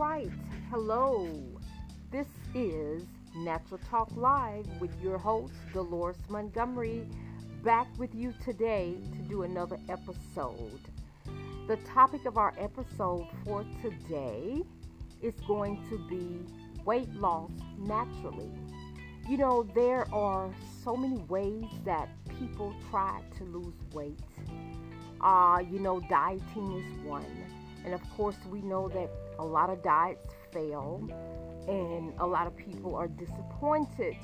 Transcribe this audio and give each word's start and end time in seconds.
right. 0.00 0.30
Hello. 0.70 1.28
This 2.10 2.26
is 2.54 3.02
Natural 3.36 3.78
Talk 3.90 4.10
Live 4.16 4.64
with 4.80 4.90
your 5.02 5.18
host, 5.18 5.52
Dolores 5.74 6.16
Montgomery, 6.30 7.06
back 7.62 7.86
with 7.98 8.14
you 8.14 8.32
today 8.42 8.96
to 9.12 9.18
do 9.28 9.42
another 9.42 9.78
episode. 9.90 10.80
The 11.68 11.76
topic 11.92 12.24
of 12.24 12.38
our 12.38 12.54
episode 12.56 13.28
for 13.44 13.66
today 13.82 14.62
is 15.20 15.34
going 15.46 15.76
to 15.90 15.98
be 16.08 16.50
weight 16.86 17.14
loss 17.16 17.50
naturally. 17.78 18.50
You 19.28 19.36
know, 19.36 19.64
there 19.74 20.06
are 20.14 20.50
so 20.82 20.96
many 20.96 21.18
ways 21.24 21.66
that 21.84 22.08
people 22.38 22.74
try 22.90 23.20
to 23.36 23.44
lose 23.44 23.74
weight. 23.92 24.18
Uh, 25.20 25.62
you 25.70 25.78
know, 25.78 26.00
dieting 26.08 26.72
is 26.72 27.06
one. 27.06 27.26
And 27.84 27.92
of 27.92 28.00
course, 28.16 28.36
we 28.50 28.62
know 28.62 28.88
that 28.88 29.10
a 29.40 29.44
lot 29.44 29.70
of 29.70 29.82
diets 29.82 30.26
fail 30.52 31.02
and 31.66 32.12
a 32.20 32.26
lot 32.26 32.46
of 32.46 32.54
people 32.56 32.94
are 32.94 33.08
disappointed. 33.08 34.16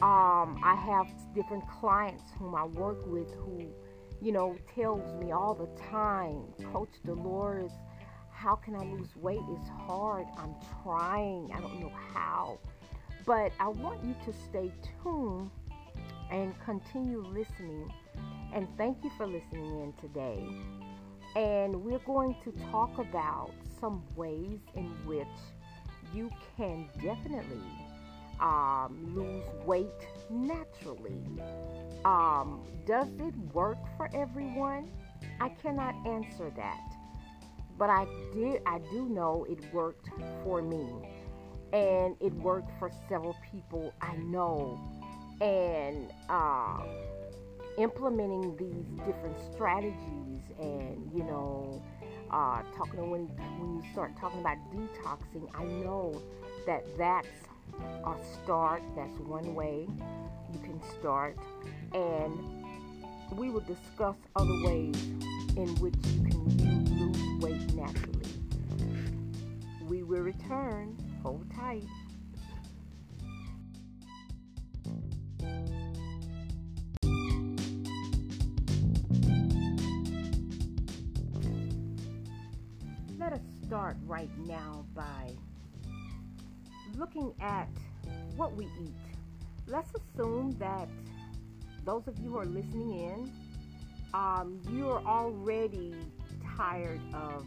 Um, 0.00 0.60
I 0.62 0.76
have 0.86 1.08
different 1.34 1.64
clients 1.80 2.22
whom 2.38 2.54
I 2.54 2.64
work 2.64 3.04
with 3.06 3.32
who, 3.34 3.66
you 4.22 4.30
know, 4.30 4.56
tells 4.74 5.14
me 5.20 5.32
all 5.32 5.54
the 5.54 5.68
time, 5.90 6.44
Coach 6.72 6.90
Dolores, 7.04 7.72
how 8.30 8.54
can 8.54 8.76
I 8.76 8.84
lose 8.84 9.16
weight? 9.16 9.40
It's 9.58 9.68
hard. 9.68 10.26
I'm 10.36 10.54
trying. 10.82 11.50
I 11.52 11.60
don't 11.60 11.80
know 11.80 11.92
how. 12.14 12.58
But 13.24 13.50
I 13.58 13.68
want 13.68 14.04
you 14.04 14.14
to 14.26 14.38
stay 14.48 14.70
tuned 15.02 15.50
and 16.30 16.54
continue 16.64 17.24
listening. 17.26 17.90
And 18.54 18.68
thank 18.76 19.02
you 19.02 19.10
for 19.16 19.26
listening 19.26 19.80
in 19.80 19.92
today. 20.00 20.46
And 21.36 21.84
we're 21.84 21.98
going 21.98 22.34
to 22.44 22.52
talk 22.70 22.98
about 22.98 23.50
some 23.78 24.02
ways 24.16 24.58
in 24.74 24.86
which 25.04 25.26
you 26.14 26.30
can 26.56 26.88
definitely 26.94 27.60
um, 28.40 29.12
lose 29.14 29.44
weight 29.66 29.86
naturally. 30.30 31.20
Um, 32.06 32.64
does 32.86 33.08
it 33.20 33.36
work 33.52 33.76
for 33.98 34.08
everyone? 34.14 34.90
I 35.38 35.50
cannot 35.50 35.94
answer 36.06 36.50
that. 36.56 36.80
But 37.76 37.90
I 37.90 38.06
did 38.32 38.62
I 38.64 38.78
do 38.90 39.06
know 39.06 39.44
it 39.46 39.60
worked 39.74 40.08
for 40.42 40.62
me. 40.62 40.88
And 41.74 42.16
it 42.18 42.32
worked 42.32 42.70
for 42.78 42.90
several 43.10 43.36
people 43.52 43.92
I 44.00 44.16
know. 44.16 44.80
And 45.42 46.10
uh, 46.30 46.80
implementing 47.76 48.56
these 48.56 48.86
different 49.06 49.36
strategies 49.52 50.25
and 50.58 51.10
you 51.14 51.24
know 51.24 51.82
uh, 52.30 52.62
talking 52.76 53.10
when 53.10 53.26
when 53.58 53.76
you 53.76 53.82
start 53.92 54.16
talking 54.18 54.40
about 54.40 54.56
detoxing 54.72 55.48
i 55.54 55.64
know 55.64 56.22
that 56.66 56.84
that's 56.98 57.28
a 58.04 58.14
start 58.42 58.82
that's 58.96 59.18
one 59.20 59.54
way 59.54 59.86
you 60.52 60.58
can 60.60 60.80
start. 60.98 61.36
And 61.92 62.64
we 63.32 63.50
will 63.50 63.60
discuss 63.60 64.16
other 64.34 64.54
ways 64.64 64.96
in 65.56 65.74
which 65.80 65.94
you 66.06 66.22
can 66.28 67.12
lose 67.12 67.42
weight 67.42 67.74
naturally. 67.74 68.26
We 69.88 70.02
will 70.02 70.22
return 70.22 70.96
hold 71.22 71.50
tight 71.54 71.84
start 83.76 83.98
right 84.06 84.30
now 84.46 84.86
by 84.94 85.30
looking 86.96 87.34
at 87.42 87.68
what 88.34 88.56
we 88.56 88.64
eat. 88.80 88.94
Let's 89.66 89.90
assume 89.90 90.56
that 90.58 90.88
those 91.84 92.08
of 92.08 92.18
you 92.18 92.30
who 92.30 92.38
are 92.38 92.46
listening 92.46 93.00
in, 93.00 93.32
um, 94.14 94.58
you're 94.72 95.02
already 95.06 95.94
tired 96.56 97.02
of 97.12 97.44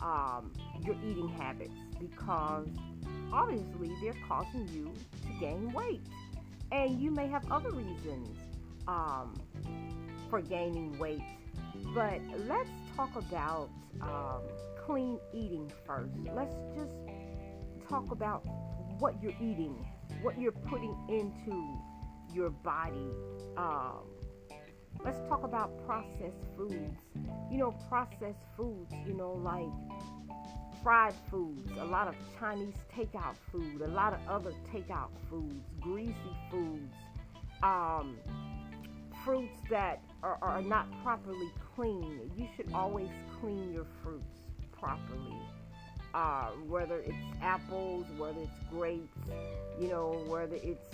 um, 0.00 0.50
your 0.84 0.96
eating 1.08 1.28
habits 1.28 1.76
because 2.00 2.66
obviously 3.32 3.92
they're 4.02 4.20
causing 4.26 4.66
you 4.72 4.92
to 5.22 5.38
gain 5.38 5.72
weight. 5.72 6.02
And 6.72 7.00
you 7.00 7.12
may 7.12 7.28
have 7.28 7.48
other 7.52 7.70
reasons 7.70 8.36
um, 8.88 9.40
for 10.28 10.42
gaining 10.42 10.98
weight. 10.98 11.22
But 11.94 12.18
let's 12.48 12.70
talk 12.96 13.14
about 13.14 13.68
um, 14.02 14.42
clean 14.86 15.18
eating 15.32 15.70
first. 15.86 16.12
Let's 16.34 16.54
just 16.76 16.94
talk 17.88 18.10
about 18.10 18.44
what 18.98 19.22
you're 19.22 19.32
eating, 19.40 19.84
what 20.22 20.38
you're 20.38 20.52
putting 20.52 20.96
into 21.08 21.78
your 22.32 22.50
body. 22.50 23.10
Um, 23.56 24.04
let's 25.04 25.20
talk 25.28 25.44
about 25.44 25.84
processed 25.86 26.44
foods. 26.56 26.98
You 27.50 27.58
know, 27.58 27.74
processed 27.88 28.44
foods, 28.56 28.92
you 29.06 29.14
know, 29.14 29.32
like 29.32 29.68
fried 30.82 31.14
foods, 31.30 31.70
a 31.78 31.84
lot 31.84 32.08
of 32.08 32.14
Chinese 32.38 32.74
takeout 32.94 33.36
food, 33.50 33.80
a 33.80 33.88
lot 33.88 34.12
of 34.12 34.20
other 34.28 34.52
takeout 34.72 35.10
foods, 35.30 35.64
greasy 35.80 36.14
foods, 36.50 36.94
um, 37.62 38.18
fruits 39.24 39.60
that 39.70 40.02
are, 40.22 40.38
are 40.42 40.60
not 40.60 40.86
properly 41.02 41.50
clean. 41.74 42.30
You 42.36 42.46
should 42.54 42.70
always 42.74 43.08
clean 43.40 43.72
your 43.72 43.86
properly. 44.84 45.36
Uh, 46.12 46.50
whether 46.68 47.00
it's 47.00 47.16
apples, 47.42 48.06
whether 48.16 48.40
it's 48.40 48.70
grapes, 48.70 49.18
you 49.80 49.88
know, 49.88 50.22
whether 50.28 50.56
it's 50.56 50.86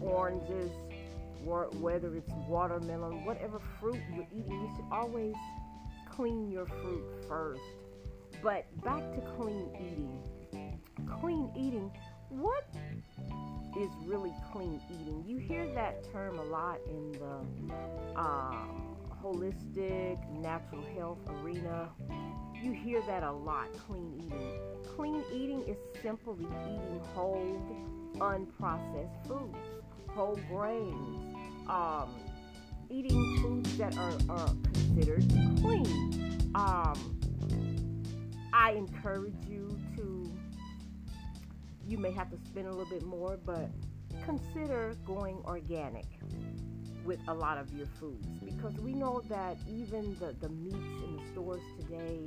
oranges, 0.00 0.70
whether 1.44 2.16
it's 2.16 2.32
watermelon, 2.48 3.24
whatever 3.24 3.60
fruit 3.78 4.00
you're 4.12 4.26
eating, 4.32 4.50
you 4.50 4.70
should 4.74 4.86
always 4.90 5.34
clean 6.10 6.50
your 6.50 6.66
fruit 6.66 7.04
first. 7.28 7.60
But 8.42 8.64
back 8.82 9.02
to 9.14 9.20
clean 9.36 9.68
eating. 9.76 10.18
Clean 11.20 11.50
eating, 11.56 11.92
what 12.30 12.66
is 13.78 13.90
really 14.04 14.32
clean 14.52 14.80
eating? 14.90 15.22
You 15.26 15.38
hear 15.38 15.72
that 15.74 16.10
term 16.12 16.38
a 16.38 16.44
lot 16.44 16.78
in 16.88 17.12
the 17.12 18.18
um, 18.18 18.96
holistic, 19.22 20.18
natural 20.40 20.84
health 20.96 21.18
arena 21.42 21.88
you 22.64 22.72
hear 22.72 23.02
that 23.02 23.22
a 23.22 23.30
lot 23.30 23.68
clean 23.86 24.22
eating. 24.24 24.52
Clean 24.96 25.22
eating 25.32 25.62
is 25.68 25.76
simply 26.02 26.44
eating 26.44 27.00
whole, 27.14 27.60
unprocessed 28.14 29.26
foods, 29.26 29.56
whole 30.08 30.38
grains, 30.48 31.36
um, 31.68 32.08
eating 32.88 33.38
foods 33.42 33.76
that 33.76 33.94
are, 33.98 34.16
are 34.30 34.48
considered 34.72 35.28
clean. 35.60 36.50
Um, 36.54 37.20
I 38.54 38.72
encourage 38.72 39.44
you 39.46 39.78
to, 39.96 40.32
you 41.86 41.98
may 41.98 42.12
have 42.12 42.30
to 42.30 42.38
spend 42.46 42.66
a 42.66 42.70
little 42.70 42.86
bit 42.86 43.04
more, 43.04 43.38
but 43.44 43.68
consider 44.24 44.96
going 45.04 45.42
organic 45.44 46.06
with 47.04 47.20
a 47.28 47.34
lot 47.34 47.58
of 47.58 47.72
your 47.72 47.86
foods 48.00 48.26
because 48.44 48.74
we 48.80 48.92
know 48.92 49.20
that 49.28 49.56
even 49.68 50.16
the, 50.20 50.34
the 50.40 50.48
meats 50.48 50.76
in 50.76 51.16
the 51.16 51.22
stores 51.32 51.62
today 51.78 52.26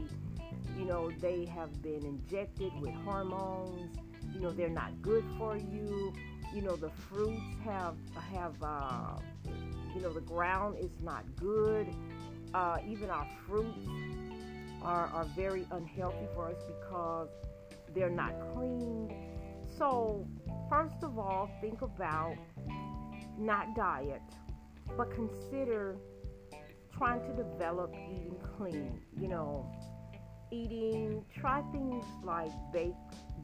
you 0.78 0.86
know, 0.86 1.12
they 1.22 1.46
have 1.46 1.82
been 1.82 2.06
injected 2.06 2.72
with 2.80 2.94
hormones. 3.06 3.98
You 4.34 4.42
know, 4.42 4.52
they're 4.52 4.70
not 4.70 5.02
good 5.02 5.26
for 5.38 5.58
you. 5.58 6.14
You 6.54 6.62
know, 6.62 6.76
the 6.76 6.90
fruits 7.10 7.42
have 7.64 7.96
have 8.32 8.54
uh, 8.62 9.18
you 9.96 10.02
know 10.02 10.14
the 10.14 10.22
ground 10.22 10.78
is 10.80 10.92
not 11.02 11.24
good. 11.36 11.88
Uh, 12.54 12.78
even 12.88 13.10
our 13.10 13.28
fruits 13.48 13.88
are 14.84 15.08
are 15.08 15.26
very 15.36 15.66
unhealthy 15.72 16.28
for 16.36 16.48
us 16.48 16.58
because 16.68 17.30
they're 17.94 18.10
not 18.10 18.34
cleaned. 18.54 19.14
So, 19.78 20.28
first 20.70 21.04
of 21.04 21.18
all, 21.20 21.50
think 21.62 21.82
about 21.82 22.36
not 23.38 23.76
diet, 23.76 24.22
but 24.96 25.12
consider 25.14 25.98
trying 26.98 27.22
to 27.22 27.44
develop 27.44 27.94
eating 27.94 28.36
clean. 28.58 29.00
You 29.20 29.28
know, 29.28 29.72
eating, 30.52 31.24
try 31.40 31.62
things 31.72 32.04
like 32.24 32.52
baked, 32.72 32.96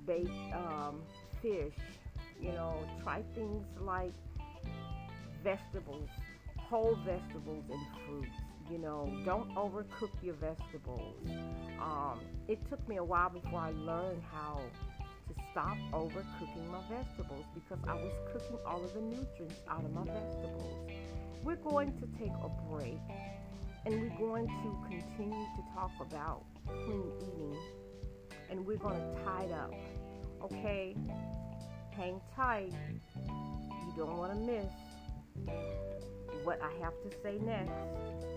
baked 0.06 0.30
um, 0.54 1.02
fish. 1.42 1.76
You 2.40 2.52
know, 2.52 2.76
try 3.04 3.24
things 3.36 3.66
like 3.80 4.14
vegetables, 5.44 6.10
whole 6.58 6.98
vegetables 7.06 7.64
and 7.70 7.82
fruits. 8.06 8.36
You 8.72 8.78
know, 8.78 9.12
don't 9.26 9.54
overcook 9.56 10.12
your 10.22 10.36
vegetables. 10.36 11.16
Um, 11.82 12.20
it 12.48 12.60
took 12.70 12.86
me 12.88 12.98
a 12.98 13.04
while 13.04 13.30
before 13.30 13.60
I 13.60 13.72
learned 13.72 14.22
how 14.32 14.62
stop 15.54 15.78
overcooking 15.94 16.68
my 16.72 16.80
vegetables 16.90 17.46
because 17.54 17.78
I 17.88 17.94
was 17.94 18.12
cooking 18.32 18.58
all 18.66 18.84
of 18.84 18.92
the 18.96 19.02
nutrients 19.02 19.62
out 19.70 19.86
of 19.86 19.94
my 19.94 20.04
vegetables. 20.04 20.90
We're 21.44 21.58
going 21.58 21.94
to 22.00 22.08
take 22.18 22.32
a 22.44 22.50
break 22.72 22.98
and 23.86 24.02
we're 24.02 24.18
going 24.18 24.48
to 24.48 24.78
continue 24.90 25.46
to 25.56 25.64
talk 25.76 25.92
about 26.02 26.44
clean 26.66 27.12
eating 27.22 27.56
and 28.50 28.66
we're 28.66 28.78
going 28.78 28.96
to 28.96 29.24
tie 29.24 29.44
it 29.44 29.52
up. 29.52 29.74
Okay? 30.44 30.96
Hang 31.92 32.20
tight. 32.36 32.74
You 33.28 33.94
don't 33.96 34.18
want 34.18 34.34
to 34.34 34.40
miss 34.40 34.72
what 36.44 36.60
I 36.64 36.72
have 36.84 36.94
to 37.04 37.16
say 37.22 37.38
next. 37.46 38.33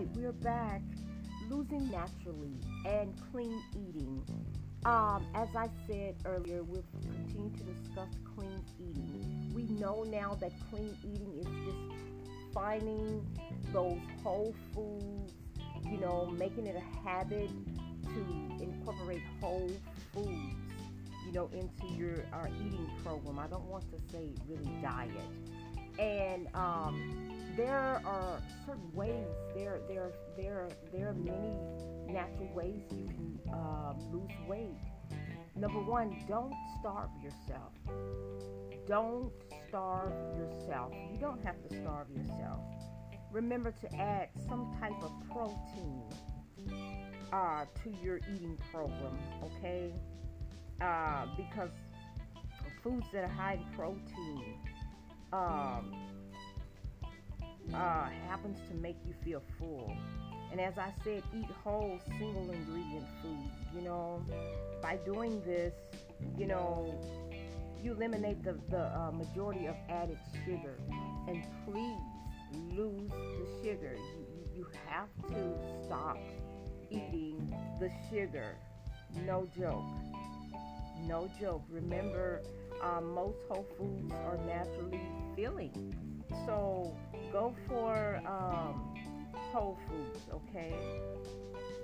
Right, 0.00 0.16
we're 0.16 0.32
back. 0.32 0.80
Losing 1.50 1.90
naturally 1.90 2.54
and 2.86 3.12
clean 3.30 3.62
eating. 3.72 4.22
Um, 4.86 5.26
as 5.34 5.48
I 5.54 5.68
said 5.86 6.14
earlier, 6.24 6.62
we'll 6.62 6.84
continue 7.02 7.50
to 7.50 7.64
discuss 7.64 8.08
clean 8.34 8.64
eating. 8.78 9.52
We 9.54 9.64
know 9.64 10.04
now 10.04 10.38
that 10.40 10.52
clean 10.70 10.96
eating 11.02 11.34
is 11.38 11.46
just 11.66 12.54
finding 12.54 13.26
those 13.72 13.98
whole 14.22 14.54
foods, 14.74 15.34
you 15.84 15.98
know, 15.98 16.32
making 16.38 16.66
it 16.66 16.76
a 16.76 17.06
habit 17.08 17.50
to 18.04 18.62
incorporate 18.62 19.20
whole 19.40 19.70
foods, 20.14 20.56
you 21.26 21.32
know, 21.32 21.50
into 21.52 21.94
your 21.94 22.24
our 22.32 22.48
eating 22.48 22.88
program. 23.04 23.38
I 23.38 23.48
don't 23.48 23.66
want 23.66 23.84
to 23.90 23.98
say 24.12 24.30
really 24.48 24.70
diet. 24.80 25.10
And 26.00 26.48
um, 26.54 27.30
there 27.56 28.00
are 28.06 28.40
certain 28.64 28.90
ways. 28.94 29.26
There, 29.54 29.80
there, 29.86 30.12
there, 30.36 30.68
there 30.92 31.08
are 31.10 31.14
many 31.14 31.58
natural 32.08 32.50
ways 32.54 32.80
you 32.90 33.06
can 33.06 33.38
uh, 33.52 33.92
lose 34.10 34.30
weight. 34.48 34.78
Number 35.56 35.80
one, 35.80 36.16
don't 36.26 36.54
starve 36.80 37.10
yourself. 37.22 37.72
Don't 38.86 39.30
starve 39.68 40.12
yourself. 40.38 40.92
You 41.12 41.18
don't 41.20 41.44
have 41.44 41.56
to 41.68 41.76
starve 41.82 42.06
yourself. 42.16 42.60
Remember 43.30 43.70
to 43.70 43.96
add 43.96 44.30
some 44.48 44.74
type 44.80 45.02
of 45.02 45.12
protein 45.30 46.02
uh, 47.32 47.66
to 47.82 47.94
your 48.02 48.18
eating 48.34 48.58
program, 48.72 49.18
okay? 49.44 49.92
Uh, 50.80 51.26
because 51.36 51.70
foods 52.82 53.06
that 53.12 53.24
are 53.24 53.28
high 53.28 53.54
in 53.54 53.76
protein 53.76 54.56
um, 55.32 55.94
uh, 57.74 58.08
happens 58.28 58.58
to 58.68 58.74
make 58.76 58.96
you 59.06 59.14
feel 59.24 59.42
full. 59.58 59.96
And 60.50 60.60
as 60.60 60.78
I 60.78 60.92
said, 61.04 61.22
eat 61.36 61.46
whole 61.62 62.00
single 62.18 62.50
ingredient 62.50 63.06
foods. 63.22 63.52
You 63.74 63.82
know, 63.82 64.24
by 64.82 64.96
doing 65.04 65.40
this, 65.46 65.72
you 66.36 66.46
know, 66.46 67.00
you 67.82 67.92
eliminate 67.92 68.42
the, 68.42 68.58
the 68.68 68.86
uh, 68.98 69.12
majority 69.12 69.66
of 69.66 69.76
added 69.88 70.18
sugar. 70.44 70.76
And 71.28 71.44
please 71.64 72.00
lose 72.76 73.10
the 73.10 73.46
sugar. 73.62 73.94
You, 73.96 74.26
you, 74.34 74.56
you 74.56 74.66
have 74.86 75.08
to 75.28 75.84
stop 75.84 76.18
eating 76.90 77.54
the 77.78 77.90
sugar. 78.10 78.56
No 79.24 79.48
joke. 79.56 79.84
No 81.06 81.30
joke. 81.40 81.62
Remember, 81.70 82.42
um, 82.82 83.12
most 83.14 83.36
whole 83.48 83.66
foods 83.78 84.12
are 84.12 84.38
naturally 84.46 85.00
filling. 85.36 85.94
So 86.46 86.96
go 87.32 87.54
for 87.68 88.20
um, 88.26 88.94
whole 89.52 89.78
foods, 89.88 90.20
okay? 90.32 90.74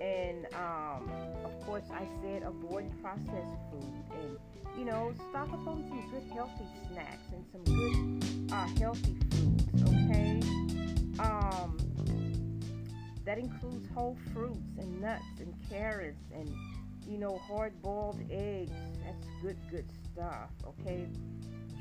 And 0.00 0.46
um, 0.54 1.10
of 1.44 1.66
course, 1.66 1.84
I 1.92 2.06
said 2.22 2.42
avoid 2.42 2.90
processed 3.02 3.58
food 3.70 4.04
and 4.12 4.38
you 4.78 4.84
know, 4.84 5.12
stock 5.30 5.48
up 5.52 5.66
on 5.66 5.84
some 5.88 6.10
good 6.10 6.22
healthy 6.34 6.64
snacks 6.92 7.22
and 7.32 7.44
some 7.50 7.64
good 7.64 8.52
uh, 8.52 8.66
healthy 8.78 9.16
foods, 9.30 9.82
okay? 9.82 10.40
Um, 11.18 11.78
that 13.24 13.38
includes 13.38 13.88
whole 13.94 14.16
fruits 14.32 14.78
and 14.78 15.00
nuts 15.00 15.24
and 15.40 15.54
carrots 15.70 16.22
and 16.34 16.48
you 17.06 17.18
know 17.18 17.38
hard 17.38 17.80
boiled 17.82 18.20
eggs. 18.30 18.72
That's 19.04 19.26
good, 19.42 19.56
good 19.70 19.86
stuff, 20.12 20.50
okay? 20.66 21.06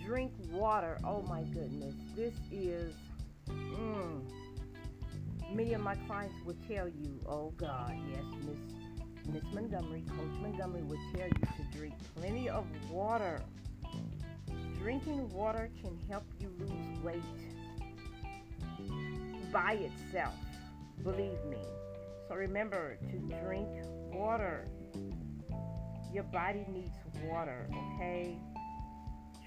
Drink 0.05 0.31
water. 0.51 0.97
Oh 1.03 1.21
my 1.23 1.43
goodness, 1.43 1.95
this 2.15 2.33
is. 2.51 2.93
Mm, 3.49 4.21
many 5.53 5.73
of 5.73 5.81
my 5.81 5.95
clients 6.07 6.35
will 6.45 6.57
tell 6.67 6.87
you, 6.87 7.19
oh 7.27 7.53
God, 7.57 7.95
yes, 8.11 8.23
Miss 8.43 8.75
Miss 9.33 9.43
Montgomery, 9.53 10.03
Coach 10.07 10.41
Montgomery 10.41 10.83
would 10.83 10.99
tell 11.15 11.27
you 11.27 11.33
to 11.33 11.77
drink 11.77 11.95
plenty 12.15 12.47
of 12.49 12.65
water. 12.91 13.41
Drinking 14.79 15.27
water 15.33 15.69
can 15.81 15.97
help 16.07 16.25
you 16.39 16.51
lose 16.59 17.03
weight 17.03 17.23
by 19.51 19.73
itself, 19.73 20.35
believe 21.03 21.43
me. 21.49 21.57
So 22.27 22.35
remember 22.35 22.97
to 23.09 23.17
drink 23.43 23.69
water. 24.11 24.67
Your 26.15 26.23
body 26.23 26.65
needs 26.71 26.95
water, 27.25 27.67
okay? 27.97 28.37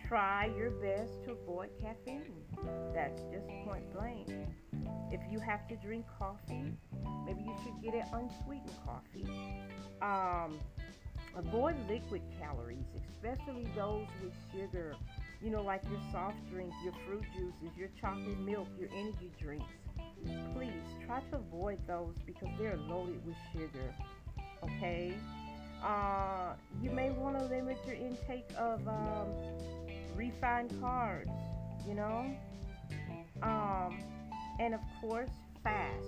Try 0.06 0.50
your 0.54 0.70
best 0.72 1.24
to 1.24 1.30
avoid 1.32 1.70
caffeine. 1.80 2.42
That's 2.94 3.22
just 3.32 3.48
point 3.64 3.90
blank. 3.94 4.28
If 5.10 5.22
you 5.32 5.40
have 5.40 5.66
to 5.68 5.76
drink 5.76 6.04
coffee, 6.18 6.76
maybe 7.24 7.40
you 7.40 7.54
should 7.64 7.82
get 7.82 7.94
an 7.94 8.04
unsweetened 8.12 8.70
coffee. 8.84 9.26
Um, 10.02 10.58
avoid 11.34 11.76
liquid 11.88 12.20
calories, 12.38 12.84
especially 13.14 13.66
those 13.74 14.06
with 14.22 14.34
sugar. 14.52 14.94
You 15.42 15.48
know, 15.48 15.62
like 15.62 15.82
your 15.90 16.02
soft 16.12 16.36
drink, 16.50 16.70
your 16.84 16.92
fruit 17.06 17.24
juices, 17.34 17.74
your 17.78 17.88
chocolate 17.98 18.40
milk, 18.40 18.68
your 18.78 18.90
energy 18.92 19.32
drinks. 19.40 19.64
Please 20.54 20.84
try 21.06 21.20
to 21.30 21.36
avoid 21.36 21.78
those 21.86 22.12
because 22.26 22.48
they're 22.58 22.76
loaded 22.76 23.24
with 23.24 23.36
sugar. 23.54 23.94
Okay? 24.62 25.14
Uh, 25.82 26.54
you 26.82 26.90
may 26.90 27.10
want 27.10 27.38
to 27.38 27.44
limit 27.44 27.78
your 27.86 27.96
intake 27.96 28.48
of 28.56 28.86
um, 28.88 29.28
refined 30.16 30.70
carbs, 30.82 31.32
you 31.86 31.94
know? 31.94 32.34
Um, 33.42 34.02
and 34.58 34.74
of 34.74 34.80
course, 35.00 35.30
fast. 35.62 36.04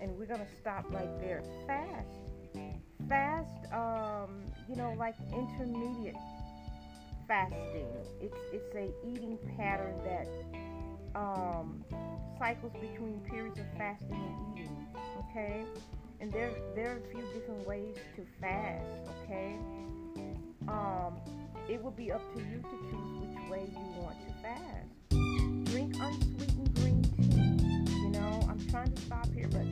And 0.00 0.16
we're 0.18 0.26
going 0.26 0.40
to 0.40 0.60
stop 0.60 0.84
right 0.90 1.20
there. 1.20 1.42
Fast. 1.66 2.08
Fast, 3.08 3.72
um, 3.72 4.42
you 4.68 4.76
know, 4.76 4.94
like 4.98 5.14
intermediate 5.32 6.16
fasting. 7.28 7.86
It's, 8.20 8.36
it's 8.52 8.74
a 8.74 8.90
eating 9.06 9.38
pattern 9.56 9.94
that 10.04 10.28
um, 11.14 11.84
cycles 12.38 12.72
between 12.74 13.20
periods 13.30 13.58
of 13.58 13.66
fasting 13.78 14.10
and 14.12 14.58
eating. 14.58 14.86
Okay? 15.30 15.64
And 16.22 16.32
there, 16.32 16.52
there 16.76 16.92
are 16.92 16.98
a 16.98 17.10
few 17.10 17.24
different 17.34 17.66
ways 17.66 17.96
to 18.14 18.24
fast. 18.40 18.86
Okay? 19.24 19.56
Um, 20.68 21.16
it 21.68 21.82
will 21.82 21.90
be 21.90 22.12
up 22.12 22.22
to 22.36 22.38
you 22.38 22.62
to 22.62 22.90
choose 22.90 23.26
which 23.26 23.50
way 23.50 23.68
you 23.72 24.00
want 24.00 24.16
to 24.28 24.32
fast. 24.40 25.72
Drink 25.72 25.96
unsweetened 26.00 26.74
green 26.76 27.02
tea. 27.02 28.02
You 28.02 28.10
know, 28.10 28.40
I'm 28.48 28.64
trying 28.70 28.92
to 28.92 29.02
stop 29.02 29.26
here, 29.34 29.48
but 29.50 29.66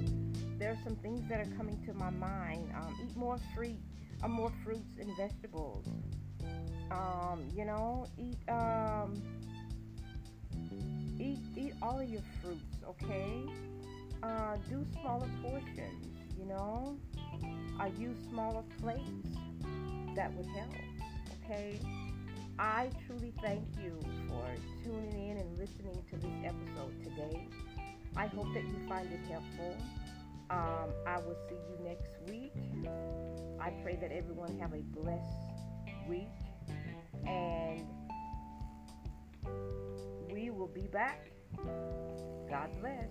there 0.59 0.71
are 0.71 0.79
some 0.83 0.97
things 0.97 1.23
that 1.29 1.39
are 1.39 1.57
coming 1.57 1.81
to 1.87 1.95
my 1.95 2.11
mind. 2.11 2.69
Um, 2.75 2.99
eat 3.01 3.17
more 3.17 3.39
fruit, 3.55 3.79
uh, 4.25 4.27
more 4.27 4.51
fruits 4.65 4.99
and 4.99 5.17
vegetables. 5.17 5.87
Um, 6.91 7.45
you 7.55 7.65
know, 7.65 8.09
eat 8.19 8.39
um, 8.49 9.23
eat 11.21 11.39
eat 11.57 11.75
all 11.81 12.01
of 12.01 12.09
your 12.09 12.23
fruits. 12.43 12.77
Okay. 12.89 13.45
Uh, 14.21 14.57
do 14.69 14.85
smaller 15.01 15.29
portions. 15.43 16.20
You 16.41 16.47
know, 16.47 16.97
I 17.79 17.89
use 17.99 18.17
smaller 18.31 18.65
plates. 18.81 19.37
That 20.17 20.35
would 20.35 20.47
help 20.47 20.71
okay? 21.51 21.79
I 22.59 22.91
truly 23.07 23.33
thank 23.43 23.63
you 23.83 23.99
for 24.29 24.45
tuning 24.85 25.31
in 25.31 25.37
and 25.39 25.59
listening 25.59 26.03
to 26.11 26.17
this 26.17 26.35
episode 26.45 26.93
today. 27.03 27.49
I 28.17 28.27
hope 28.27 28.47
that 28.55 28.65
you 28.65 28.77
find 28.89 29.07
it 29.13 29.21
helpful. 29.31 29.77
Um, 30.51 30.91
I 31.07 31.19
will 31.19 31.37
see 31.49 31.55
you 31.55 31.85
next 31.85 32.11
week. 32.29 32.53
I 33.61 33.71
pray 33.83 33.97
that 33.97 34.13
everyone 34.13 34.59
have 34.59 34.73
a 34.73 34.83
blessed 35.01 35.25
week 36.09 36.29
and 37.27 37.87
we 40.31 40.51
will 40.51 40.69
be 40.69 40.89
back. 40.89 41.31
God 42.49 42.71
bless. 42.81 43.09